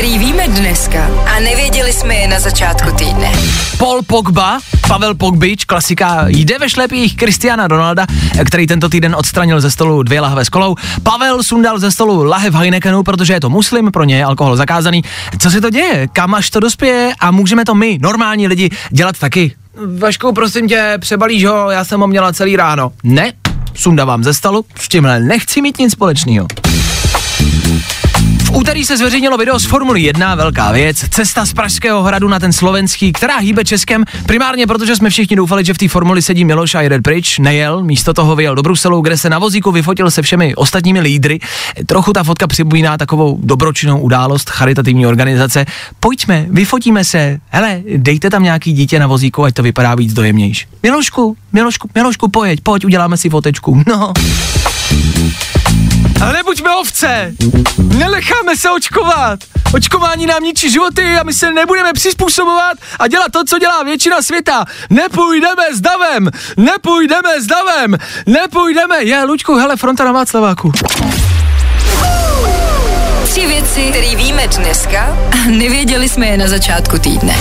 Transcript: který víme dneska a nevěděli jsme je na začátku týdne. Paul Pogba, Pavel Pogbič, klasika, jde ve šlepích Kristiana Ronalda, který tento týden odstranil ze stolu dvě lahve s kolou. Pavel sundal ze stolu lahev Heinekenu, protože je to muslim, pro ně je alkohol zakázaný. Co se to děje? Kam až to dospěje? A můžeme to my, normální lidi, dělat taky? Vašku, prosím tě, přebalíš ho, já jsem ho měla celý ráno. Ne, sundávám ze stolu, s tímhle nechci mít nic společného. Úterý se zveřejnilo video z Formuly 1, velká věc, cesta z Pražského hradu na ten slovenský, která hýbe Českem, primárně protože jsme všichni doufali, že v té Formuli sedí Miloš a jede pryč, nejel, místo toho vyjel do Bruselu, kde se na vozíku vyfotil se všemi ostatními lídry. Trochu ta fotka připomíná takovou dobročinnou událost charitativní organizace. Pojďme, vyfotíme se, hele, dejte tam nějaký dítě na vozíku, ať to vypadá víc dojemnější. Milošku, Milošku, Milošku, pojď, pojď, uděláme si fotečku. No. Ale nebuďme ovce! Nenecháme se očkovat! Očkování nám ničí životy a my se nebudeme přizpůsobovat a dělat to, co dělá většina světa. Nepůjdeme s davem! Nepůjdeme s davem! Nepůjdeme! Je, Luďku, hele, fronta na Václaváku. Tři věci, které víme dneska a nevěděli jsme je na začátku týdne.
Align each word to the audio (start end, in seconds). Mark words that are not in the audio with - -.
který 0.00 0.18
víme 0.18 0.48
dneska 0.48 1.10
a 1.36 1.40
nevěděli 1.40 1.92
jsme 1.92 2.14
je 2.14 2.28
na 2.28 2.40
začátku 2.40 2.96
týdne. 2.96 3.32
Paul 3.78 4.02
Pogba, 4.02 4.60
Pavel 4.88 5.14
Pogbič, 5.14 5.64
klasika, 5.64 6.24
jde 6.28 6.58
ve 6.58 6.70
šlepích 6.70 7.16
Kristiana 7.16 7.68
Ronalda, 7.68 8.06
který 8.46 8.66
tento 8.66 8.88
týden 8.88 9.14
odstranil 9.14 9.60
ze 9.60 9.70
stolu 9.70 10.02
dvě 10.02 10.20
lahve 10.20 10.44
s 10.44 10.48
kolou. 10.48 10.74
Pavel 11.02 11.42
sundal 11.42 11.78
ze 11.78 11.90
stolu 11.90 12.24
lahev 12.24 12.54
Heinekenu, 12.54 13.02
protože 13.02 13.32
je 13.32 13.40
to 13.40 13.50
muslim, 13.50 13.90
pro 13.90 14.04
ně 14.04 14.16
je 14.16 14.24
alkohol 14.24 14.56
zakázaný. 14.56 15.02
Co 15.38 15.50
se 15.50 15.60
to 15.60 15.70
děje? 15.70 16.08
Kam 16.12 16.34
až 16.34 16.50
to 16.50 16.60
dospěje? 16.60 17.12
A 17.20 17.30
můžeme 17.30 17.64
to 17.64 17.74
my, 17.74 17.98
normální 18.02 18.48
lidi, 18.48 18.70
dělat 18.90 19.18
taky? 19.18 19.54
Vašku, 19.98 20.32
prosím 20.32 20.68
tě, 20.68 20.94
přebalíš 21.00 21.44
ho, 21.44 21.70
já 21.70 21.84
jsem 21.84 22.00
ho 22.00 22.06
měla 22.06 22.32
celý 22.32 22.56
ráno. 22.56 22.92
Ne, 23.02 23.32
sundávám 23.74 24.24
ze 24.24 24.34
stolu, 24.34 24.64
s 24.80 24.88
tímhle 24.88 25.20
nechci 25.20 25.62
mít 25.62 25.78
nic 25.78 25.92
společného. 25.92 26.46
Úterý 28.60 28.84
se 28.84 28.96
zveřejnilo 28.96 29.36
video 29.36 29.58
z 29.58 29.64
Formuly 29.64 30.02
1, 30.02 30.34
velká 30.34 30.72
věc, 30.72 31.04
cesta 31.10 31.46
z 31.46 31.52
Pražského 31.52 32.02
hradu 32.02 32.28
na 32.28 32.38
ten 32.38 32.52
slovenský, 32.52 33.12
která 33.12 33.38
hýbe 33.38 33.64
Českem, 33.64 34.04
primárně 34.26 34.66
protože 34.66 34.96
jsme 34.96 35.10
všichni 35.10 35.36
doufali, 35.36 35.64
že 35.64 35.74
v 35.74 35.78
té 35.78 35.88
Formuli 35.88 36.22
sedí 36.22 36.44
Miloš 36.44 36.74
a 36.74 36.80
jede 36.80 37.00
pryč, 37.00 37.38
nejel, 37.38 37.84
místo 37.84 38.14
toho 38.14 38.36
vyjel 38.36 38.54
do 38.54 38.62
Bruselu, 38.62 39.00
kde 39.00 39.16
se 39.16 39.30
na 39.30 39.38
vozíku 39.38 39.72
vyfotil 39.72 40.10
se 40.10 40.22
všemi 40.22 40.54
ostatními 40.54 41.00
lídry. 41.00 41.38
Trochu 41.86 42.12
ta 42.12 42.24
fotka 42.24 42.46
připomíná 42.46 42.98
takovou 42.98 43.38
dobročinnou 43.42 44.00
událost 44.00 44.50
charitativní 44.50 45.06
organizace. 45.06 45.66
Pojďme, 46.00 46.46
vyfotíme 46.50 47.04
se, 47.04 47.38
hele, 47.48 47.82
dejte 47.96 48.30
tam 48.30 48.42
nějaký 48.42 48.72
dítě 48.72 48.98
na 48.98 49.06
vozíku, 49.06 49.44
ať 49.44 49.54
to 49.54 49.62
vypadá 49.62 49.94
víc 49.94 50.12
dojemnější. 50.12 50.66
Milošku, 50.82 51.36
Milošku, 51.52 51.90
Milošku, 51.94 52.28
pojď, 52.28 52.60
pojď, 52.60 52.84
uděláme 52.84 53.16
si 53.16 53.30
fotečku. 53.30 53.82
No. 53.86 54.12
Ale 56.22 56.32
nebuďme 56.32 56.76
ovce! 56.76 57.32
Nenecháme 57.78 58.56
se 58.56 58.70
očkovat! 58.70 59.38
Očkování 59.74 60.26
nám 60.26 60.42
ničí 60.42 60.70
životy 60.70 61.16
a 61.20 61.22
my 61.22 61.32
se 61.32 61.52
nebudeme 61.52 61.92
přizpůsobovat 61.92 62.78
a 62.98 63.08
dělat 63.08 63.32
to, 63.32 63.44
co 63.44 63.58
dělá 63.58 63.82
většina 63.82 64.22
světa. 64.22 64.64
Nepůjdeme 64.90 65.62
s 65.72 65.80
davem! 65.80 66.30
Nepůjdeme 66.56 67.40
s 67.40 67.46
davem! 67.46 67.96
Nepůjdeme! 68.26 69.04
Je, 69.04 69.24
Luďku, 69.24 69.54
hele, 69.54 69.76
fronta 69.76 70.04
na 70.04 70.12
Václaváku. 70.12 70.72
Tři 73.24 73.46
věci, 73.46 73.86
které 73.90 74.16
víme 74.16 74.48
dneska 74.48 75.16
a 75.32 75.50
nevěděli 75.50 76.08
jsme 76.08 76.26
je 76.26 76.38
na 76.38 76.48
začátku 76.48 76.98
týdne. 76.98 77.34